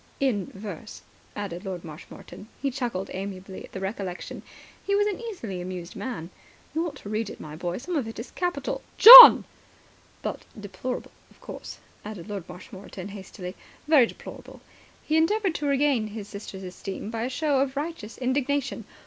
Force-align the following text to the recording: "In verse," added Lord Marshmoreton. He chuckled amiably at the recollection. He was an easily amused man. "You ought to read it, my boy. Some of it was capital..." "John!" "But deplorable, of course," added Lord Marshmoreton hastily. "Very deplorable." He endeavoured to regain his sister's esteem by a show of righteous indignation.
"In 0.19 0.47
verse," 0.47 1.03
added 1.35 1.63
Lord 1.63 1.85
Marshmoreton. 1.85 2.47
He 2.59 2.71
chuckled 2.71 3.11
amiably 3.13 3.63
at 3.63 3.71
the 3.71 3.79
recollection. 3.79 4.41
He 4.83 4.95
was 4.95 5.05
an 5.05 5.19
easily 5.21 5.61
amused 5.61 5.95
man. 5.95 6.31
"You 6.73 6.87
ought 6.87 6.95
to 6.95 7.09
read 7.09 7.29
it, 7.29 7.39
my 7.39 7.55
boy. 7.55 7.77
Some 7.77 7.95
of 7.95 8.07
it 8.07 8.17
was 8.17 8.31
capital..." 8.31 8.81
"John!" 8.97 9.43
"But 10.23 10.41
deplorable, 10.59 11.11
of 11.29 11.39
course," 11.39 11.77
added 12.03 12.29
Lord 12.29 12.49
Marshmoreton 12.49 13.09
hastily. 13.09 13.53
"Very 13.87 14.07
deplorable." 14.07 14.61
He 15.03 15.17
endeavoured 15.17 15.53
to 15.53 15.67
regain 15.67 16.07
his 16.07 16.27
sister's 16.27 16.63
esteem 16.63 17.11
by 17.11 17.21
a 17.21 17.29
show 17.29 17.59
of 17.59 17.77
righteous 17.77 18.17
indignation. 18.17 18.85